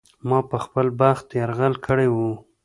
[0.29, 2.17] ما په خپل بخت یرغل کړی و.